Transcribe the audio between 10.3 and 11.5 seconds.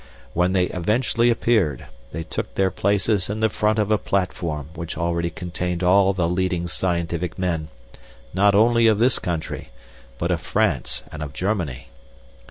of France and of